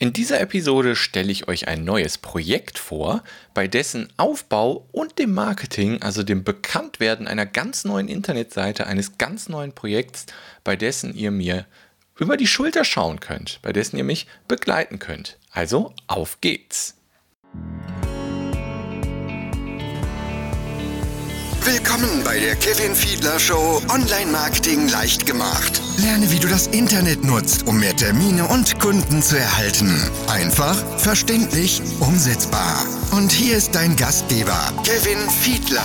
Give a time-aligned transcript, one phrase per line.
[0.00, 5.34] In dieser Episode stelle ich euch ein neues Projekt vor, bei dessen Aufbau und dem
[5.34, 10.26] Marketing, also dem Bekanntwerden einer ganz neuen Internetseite, eines ganz neuen Projekts,
[10.62, 11.66] bei dessen ihr mir
[12.16, 15.36] über die Schulter schauen könnt, bei dessen ihr mich begleiten könnt.
[15.50, 16.94] Also auf geht's!
[21.70, 25.82] Willkommen bei der Kevin Fiedler Show Online Marketing leicht gemacht.
[25.98, 29.94] Lerne, wie du das Internet nutzt, um mehr Termine und Kunden zu erhalten.
[30.28, 32.86] Einfach, verständlich, umsetzbar.
[33.10, 35.82] Und hier ist dein Gastgeber, Kevin Fiedler.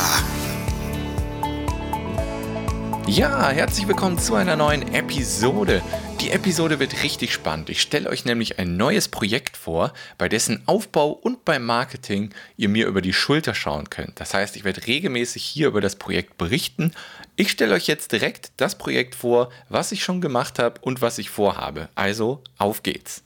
[3.06, 5.82] Ja, herzlich willkommen zu einer neuen Episode.
[6.24, 7.70] Die Episode wird richtig spannend.
[7.70, 12.70] Ich stelle euch nämlich ein neues Projekt vor, bei dessen Aufbau und beim Marketing ihr
[12.70, 14.22] mir über die Schulter schauen könnt.
[14.22, 16.94] Das heißt, ich werde regelmäßig hier über das Projekt berichten.
[17.36, 21.18] Ich stelle euch jetzt direkt das Projekt vor, was ich schon gemacht habe und was
[21.18, 21.90] ich vorhabe.
[21.94, 23.22] Also, auf geht's.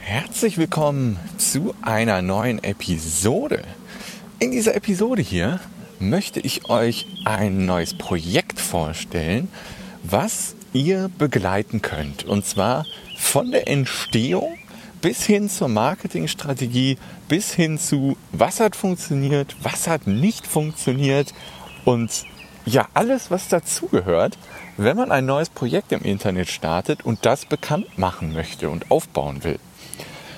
[0.00, 3.62] Herzlich willkommen zu einer neuen Episode.
[4.40, 5.60] In dieser Episode hier
[6.02, 9.48] möchte ich euch ein neues Projekt vorstellen,
[10.02, 12.24] was ihr begleiten könnt.
[12.24, 12.84] Und zwar
[13.16, 14.58] von der Entstehung
[15.00, 21.32] bis hin zur Marketingstrategie, bis hin zu, was hat funktioniert, was hat nicht funktioniert
[21.84, 22.10] und
[22.64, 24.38] ja, alles, was dazugehört,
[24.76, 29.42] wenn man ein neues Projekt im Internet startet und das bekannt machen möchte und aufbauen
[29.42, 29.58] will.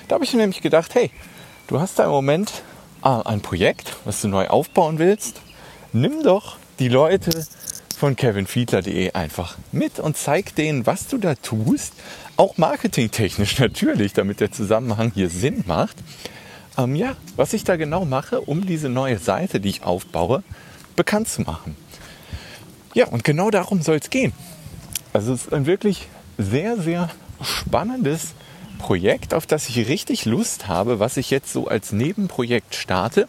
[0.07, 1.11] Da habe ich mir nämlich gedacht, hey,
[1.67, 2.63] du hast da im Moment
[3.01, 5.41] ah, ein Projekt, was du neu aufbauen willst,
[5.95, 7.45] nimm doch die Leute
[7.97, 11.93] von kevinfiedler.de einfach mit und zeig denen, was du da tust.
[12.37, 15.95] Auch marketingtechnisch natürlich, damit der Zusammenhang hier Sinn macht.
[16.77, 20.43] Ähm, ja, was ich da genau mache, um diese neue Seite, die ich aufbaue,
[20.97, 21.77] bekannt zu machen.
[22.93, 24.33] Ja, und genau darum soll es gehen.
[25.13, 27.09] Also es ist ein wirklich sehr, sehr
[27.41, 28.33] spannendes
[28.79, 33.27] Projekt, auf das ich richtig Lust habe, was ich jetzt so als Nebenprojekt starte,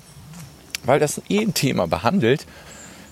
[0.86, 2.46] weil das eh ein Thema behandelt,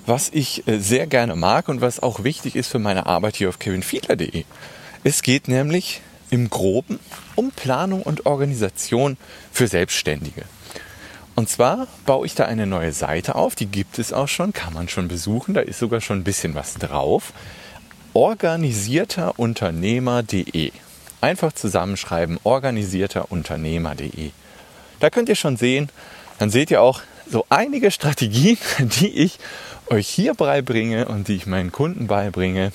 [0.06, 3.48] was ich äh, sehr gerne mag und was auch wichtig ist für meine Arbeit hier
[3.48, 4.44] auf kevinfiedler.de.
[5.02, 6.98] Es geht nämlich im Groben
[7.36, 9.16] um Planung und Organisation
[9.52, 10.42] für Selbstständige.
[11.36, 14.72] Und zwar baue ich da eine neue Seite auf, die gibt es auch schon, kann
[14.72, 17.32] man schon besuchen, da ist sogar schon ein bisschen was drauf.
[18.12, 20.70] Organisierterunternehmer.de
[21.20, 24.30] einfach zusammenschreiben, organisierterunternehmer.de.
[25.00, 25.88] Da könnt ihr schon sehen,
[26.38, 29.38] dann seht ihr auch so einige Strategien, die ich
[29.88, 32.72] euch hier beibringe und die ich meinen Kunden beibringe,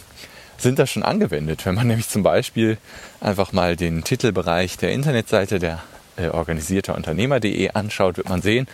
[0.58, 1.66] sind da schon angewendet.
[1.66, 2.78] Wenn man nämlich zum Beispiel
[3.22, 5.82] einfach mal den Titelbereich der Internetseite der
[6.18, 8.68] äh, organisierterunternehmer.de anschaut, wird man sehen,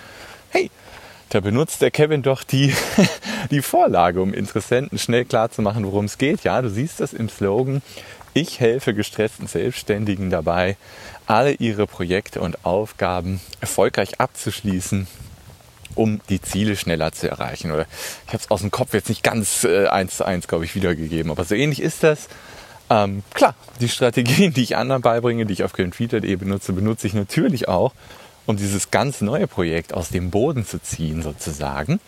[0.49, 0.71] hey,
[1.29, 2.73] da benutzt der Kevin doch die,
[3.51, 6.43] die Vorlage, um Interessenten schnell klar zu machen, worum es geht.
[6.43, 7.81] Ja, du siehst das im Slogan.
[8.33, 10.75] Ich helfe gestressten Selbstständigen dabei,
[11.25, 15.07] alle ihre Projekte und Aufgaben erfolgreich abzuschließen,
[15.95, 17.71] um die Ziele schneller zu erreichen.
[17.71, 17.85] Oder
[18.27, 20.75] ich habe es aus dem Kopf jetzt nicht ganz äh, eins zu eins, glaube ich,
[20.75, 22.27] wiedergegeben, aber so ähnlich ist das.
[22.89, 27.13] Ähm, klar, die Strategien, die ich anderen beibringe, die ich auf GreenFeeder.de benutze, benutze ich
[27.13, 27.93] natürlich auch,
[28.45, 31.99] um dieses ganz neue Projekt aus dem Boden zu ziehen, sozusagen.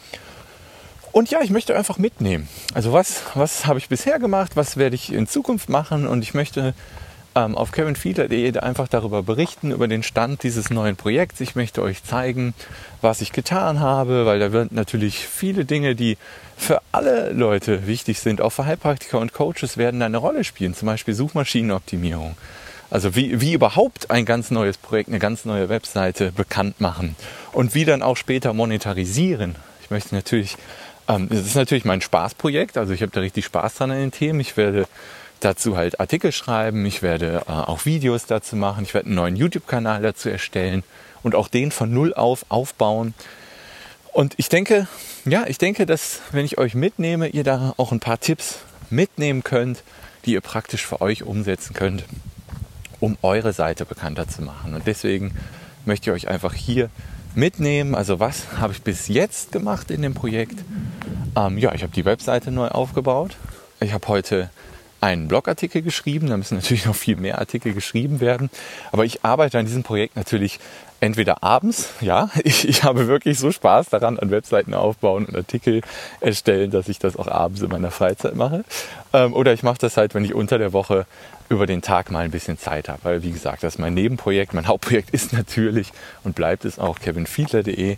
[1.11, 2.47] Und ja, ich möchte einfach mitnehmen.
[2.75, 6.35] Also was, was habe ich bisher gemacht, was werde ich in Zukunft machen und ich
[6.35, 6.75] möchte
[7.37, 11.39] ähm, auf kevinfiedler.de einfach darüber berichten, über den Stand dieses neuen Projekts.
[11.39, 12.55] Ich möchte euch zeigen,
[13.01, 16.17] was ich getan habe, weil da werden natürlich viele Dinge, die
[16.57, 20.87] für alle Leute wichtig sind, auch für Heilpraktiker und Coaches werden eine Rolle spielen, zum
[20.87, 22.35] Beispiel Suchmaschinenoptimierung.
[22.89, 27.15] Also wie, wie überhaupt ein ganz neues Projekt, eine ganz neue Webseite bekannt machen
[27.51, 29.55] und wie dann auch später monetarisieren.
[29.83, 30.57] Ich möchte natürlich
[31.07, 34.11] ähm, es ist natürlich mein Spaßprojekt, also ich habe da richtig Spaß dran an den
[34.11, 34.39] Themen.
[34.39, 34.87] Ich werde
[35.39, 39.35] dazu halt Artikel schreiben, ich werde äh, auch Videos dazu machen, ich werde einen neuen
[39.35, 40.83] YouTube-Kanal dazu erstellen
[41.23, 43.13] und auch den von null auf aufbauen.
[44.13, 44.87] Und ich denke,
[45.25, 48.59] ja, ich denke, dass wenn ich euch mitnehme, ihr da auch ein paar Tipps
[48.89, 49.83] mitnehmen könnt,
[50.25, 52.03] die ihr praktisch für euch umsetzen könnt,
[52.99, 54.73] um eure Seite bekannter zu machen.
[54.73, 55.35] Und deswegen
[55.85, 56.90] möchte ich euch einfach hier
[57.35, 57.95] mitnehmen.
[57.95, 60.59] Also was habe ich bis jetzt gemacht in dem Projekt?
[61.35, 63.37] Ähm, ja, ich habe die Webseite neu aufgebaut.
[63.79, 64.49] Ich habe heute
[65.07, 66.27] einen Blogartikel geschrieben.
[66.27, 68.49] Da müssen natürlich noch viel mehr Artikel geschrieben werden.
[68.91, 70.59] Aber ich arbeite an diesem Projekt natürlich
[70.99, 75.81] entweder abends, ja, ich, ich habe wirklich so Spaß daran an Webseiten aufbauen und Artikel
[76.19, 78.63] erstellen, dass ich das auch abends in meiner Freizeit mache.
[79.13, 81.05] Ähm, oder ich mache das halt, wenn ich unter der Woche
[81.49, 82.99] über den Tag mal ein bisschen Zeit habe.
[83.03, 84.53] Weil, wie gesagt, das ist mein Nebenprojekt.
[84.53, 85.91] Mein Hauptprojekt ist natürlich
[86.23, 87.97] und bleibt es auch kevinfiedler.de.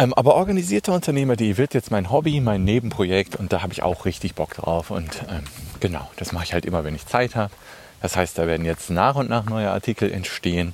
[0.00, 3.82] Ähm, aber organisierter Unternehmer, die wird jetzt mein Hobby, mein Nebenprojekt und da habe ich
[3.82, 4.90] auch richtig Bock drauf.
[4.90, 5.44] Und ähm,
[5.78, 7.52] genau, das mache ich halt immer, wenn ich Zeit habe.
[8.00, 10.72] Das heißt, da werden jetzt nach und nach neue Artikel entstehen.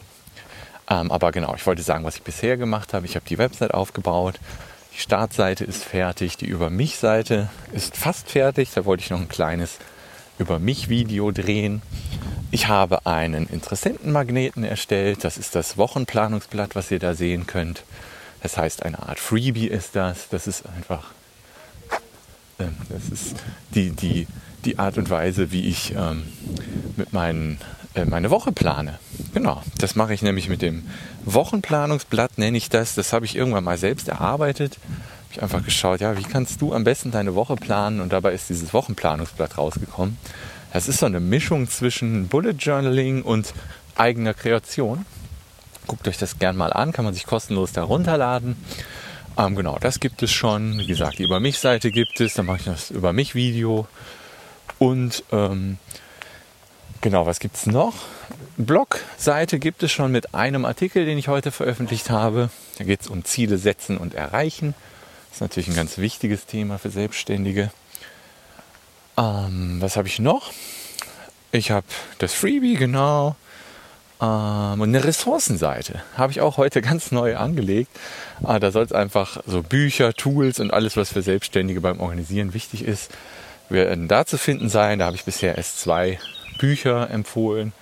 [0.88, 3.04] Ähm, aber genau, ich wollte sagen, was ich bisher gemacht habe.
[3.04, 4.38] Ich habe die Website aufgebaut.
[4.94, 6.36] Die Startseite ist fertig.
[6.36, 8.70] Die Über mich-Seite ist fast fertig.
[8.76, 9.78] Da wollte ich noch ein kleines
[10.38, 11.82] Über mich-Video drehen.
[12.52, 15.24] Ich habe einen Interessentenmagneten erstellt.
[15.24, 17.82] Das ist das Wochenplanungsblatt, was ihr da sehen könnt.
[18.46, 20.28] Das heißt, eine Art Freebie ist das.
[20.28, 21.10] Das ist einfach,
[22.58, 23.34] äh, das ist
[23.74, 24.28] die, die,
[24.64, 26.22] die Art und Weise, wie ich ähm,
[26.94, 27.58] mit meinen,
[27.94, 29.00] äh, meine Woche plane.
[29.34, 30.86] Genau, das mache ich nämlich mit dem
[31.24, 32.94] Wochenplanungsblatt, nenne ich das.
[32.94, 34.78] Das habe ich irgendwann mal selbst erarbeitet.
[34.78, 37.98] Habe ich einfach geschaut, ja, wie kannst du am besten deine Woche planen?
[37.98, 40.18] Und dabei ist dieses Wochenplanungsblatt rausgekommen.
[40.72, 43.52] Das ist so eine Mischung zwischen Bullet Journaling und
[43.96, 45.04] eigener Kreation.
[45.86, 48.56] Guckt euch das gern mal an, kann man sich kostenlos da runterladen.
[49.38, 50.78] Ähm, genau, das gibt es schon.
[50.78, 52.34] Wie gesagt, die Über mich-Seite gibt es.
[52.34, 53.86] Dann mache ich das Über mich-Video.
[54.78, 55.78] Und ähm,
[57.00, 57.94] genau, was gibt es noch?
[58.56, 62.50] Blog-Seite gibt es schon mit einem Artikel, den ich heute veröffentlicht habe.
[62.78, 64.74] Da geht es um Ziele setzen und erreichen.
[65.28, 67.70] Das ist natürlich ein ganz wichtiges Thema für Selbstständige.
[69.18, 70.50] Ähm, was habe ich noch?
[71.52, 71.86] Ich habe
[72.18, 73.36] das Freebie, genau.
[74.20, 77.90] Ähm, und eine Ressourcenseite habe ich auch heute ganz neu angelegt.
[78.46, 82.54] Äh, da soll es einfach so Bücher, Tools und alles, was für Selbstständige beim Organisieren
[82.54, 83.10] wichtig ist,
[83.68, 85.00] werden da zu finden sein.
[85.00, 86.18] Da habe ich bisher erst zwei
[86.58, 87.72] Bücher empfohlen.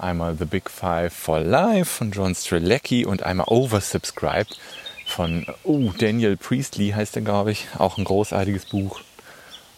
[0.00, 4.58] Einmal The Big Five for Life von John Strelecki und einmal Oversubscribed
[5.06, 7.68] von oh, Daniel Priestley heißt er, glaube ich.
[7.78, 9.00] Auch ein großartiges Buch.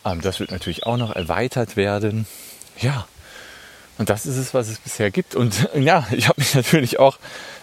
[0.05, 2.27] Ähm, das wird natürlich auch noch erweitert werden.
[2.79, 3.07] Ja,
[3.99, 5.35] und das ist es, was es bisher gibt.
[5.35, 7.19] Und ja, ich habe mich natürlich auch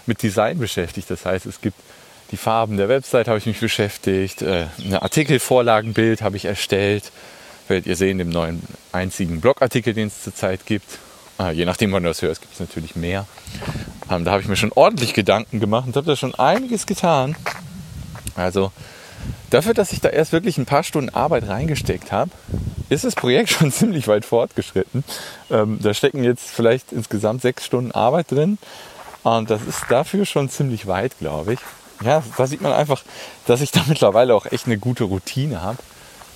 [0.05, 1.09] mit Design beschäftigt.
[1.09, 1.77] Das heißt, es gibt
[2.31, 4.41] die Farben der Website, habe ich mich beschäftigt.
[4.41, 7.11] Äh, eine Artikelvorlagenbild habe ich erstellt.
[7.67, 8.61] Werdet ihr sehen, dem neuen
[8.91, 10.99] einzigen Blogartikel, den es zurzeit gibt.
[11.39, 13.27] Äh, je nachdem, wann du das hörst, gibt es natürlich mehr.
[14.09, 17.35] Ähm, da habe ich mir schon ordentlich Gedanken gemacht und habe da schon einiges getan.
[18.35, 18.71] Also
[19.49, 22.31] dafür, dass ich da erst wirklich ein paar Stunden Arbeit reingesteckt habe,
[22.89, 25.03] ist das Projekt schon ziemlich weit fortgeschritten.
[25.49, 28.57] Ähm, da stecken jetzt vielleicht insgesamt sechs Stunden Arbeit drin.
[29.23, 31.59] Und das ist dafür schon ziemlich weit, glaube ich.
[32.03, 33.03] Ja, da sieht man einfach,
[33.45, 35.77] dass ich da mittlerweile auch echt eine gute Routine habe,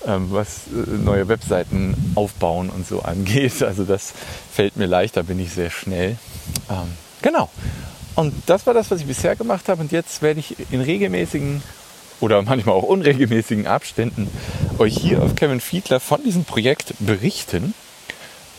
[0.05, 3.63] ähm, was äh, neue Webseiten aufbauen und so angeht.
[3.63, 4.13] Also das
[4.51, 6.17] fällt mir leicht, da bin ich sehr schnell.
[6.69, 7.49] Ähm, genau.
[8.15, 9.81] Und das war das, was ich bisher gemacht habe.
[9.81, 11.61] Und jetzt werde ich in regelmäßigen
[12.19, 14.29] oder manchmal auch unregelmäßigen Abständen
[14.77, 17.73] euch hier auf Kevin Fiedler von diesem Projekt berichten,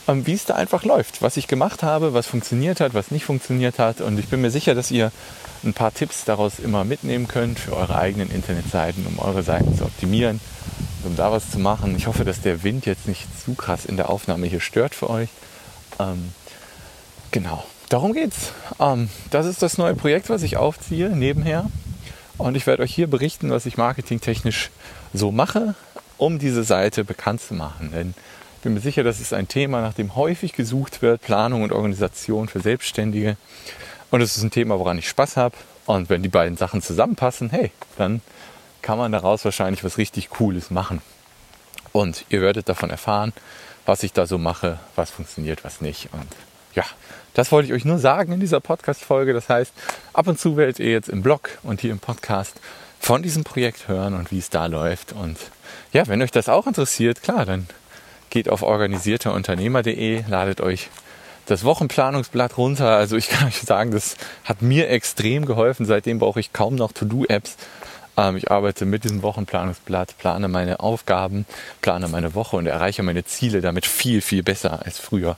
[0.08, 3.24] ähm, wie es da einfach läuft, was ich gemacht habe, was funktioniert hat, was nicht
[3.24, 4.00] funktioniert hat.
[4.00, 5.12] Und ich bin mir sicher, dass ihr
[5.64, 9.84] ein paar Tipps daraus immer mitnehmen könnt für eure eigenen Internetseiten, um eure Seiten zu
[9.84, 10.40] optimieren,
[11.04, 11.96] um da was zu machen.
[11.96, 15.10] Ich hoffe, dass der Wind jetzt nicht zu krass in der Aufnahme hier stört für
[15.10, 15.28] euch.
[15.98, 16.32] Ähm,
[17.30, 18.52] genau, darum geht's.
[18.78, 21.66] Ähm, das ist das neue Projekt, was ich aufziehe nebenher.
[22.38, 24.70] Und ich werde euch hier berichten, was ich marketingtechnisch
[25.14, 25.74] so mache,
[26.18, 27.92] um diese Seite bekannt zu machen.
[27.92, 28.14] Denn
[28.56, 31.72] ich bin mir sicher, das ist ein Thema, nach dem häufig gesucht wird, Planung und
[31.72, 33.36] Organisation für Selbstständige.
[34.10, 35.56] Und es ist ein Thema, woran ich Spaß habe.
[35.86, 38.20] Und wenn die beiden Sachen zusammenpassen, hey, dann
[38.82, 41.00] kann man daraus wahrscheinlich was richtig Cooles machen.
[41.92, 43.32] Und ihr werdet davon erfahren,
[43.86, 46.10] was ich da so mache, was funktioniert, was nicht.
[46.12, 46.28] Und
[46.76, 46.84] ja,
[47.34, 49.32] das wollte ich euch nur sagen in dieser Podcast-Folge.
[49.32, 49.72] Das heißt,
[50.12, 52.60] ab und zu werdet ihr jetzt im Blog und hier im Podcast
[53.00, 55.12] von diesem Projekt hören und wie es da läuft.
[55.12, 55.38] Und
[55.92, 57.66] ja, wenn euch das auch interessiert, klar, dann
[58.30, 60.90] geht auf organisierterunternehmer.de, ladet euch
[61.46, 62.96] das Wochenplanungsblatt runter.
[62.96, 65.86] Also ich kann euch sagen, das hat mir extrem geholfen.
[65.86, 67.56] Seitdem brauche ich kaum noch To-Do-Apps.
[68.16, 71.46] Ähm, ich arbeite mit diesem Wochenplanungsblatt, plane meine Aufgaben,
[71.80, 75.36] plane meine Woche und erreiche meine Ziele damit viel, viel besser als früher.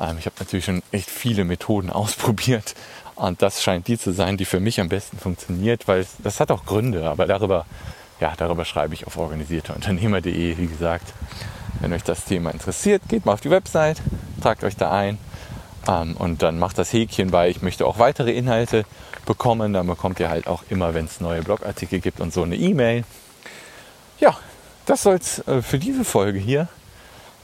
[0.00, 2.74] Ähm, ich habe natürlich schon echt viele Methoden ausprobiert
[3.14, 6.50] und das scheint die zu sein, die für mich am besten funktioniert, weil das hat
[6.50, 7.66] auch Gründe, aber darüber,
[8.20, 11.12] ja, darüber schreibe ich auf organisierterunternehmer.de, wie gesagt.
[11.80, 14.00] Wenn euch das Thema interessiert, geht mal auf die Website,
[14.40, 15.18] tragt euch da ein
[15.88, 18.84] ähm, und dann macht das Häkchen bei, ich möchte auch weitere Inhalte
[19.26, 19.72] bekommen.
[19.72, 23.04] Dann bekommt ihr halt auch immer, wenn es neue Blogartikel gibt und so eine E-Mail.
[24.18, 24.38] Ja,
[24.86, 26.68] das soll es äh, für diese Folge hier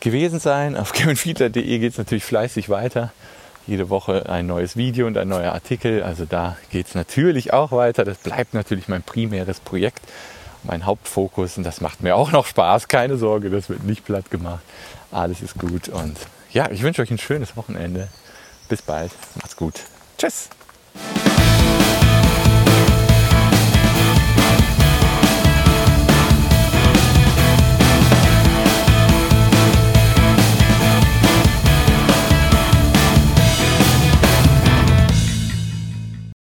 [0.03, 0.77] gewesen sein.
[0.77, 3.13] Auf kevinfiedler.de geht es natürlich fleißig weiter.
[3.67, 6.03] Jede Woche ein neues Video und ein neuer Artikel.
[6.03, 8.05] Also da geht es natürlich auch weiter.
[8.05, 10.01] Das bleibt natürlich mein primäres Projekt,
[10.65, 11.57] mein Hauptfokus.
[11.57, 12.89] Und das macht mir auch noch Spaß.
[12.89, 14.63] Keine Sorge, das wird nicht platt gemacht.
[15.13, 15.89] Alles ist gut.
[15.89, 16.19] Und
[16.53, 18.09] ja, ich wünsche euch ein schönes Wochenende.
[18.69, 19.13] Bis bald.
[19.37, 19.75] Macht's gut.
[20.19, 20.49] Tschüss.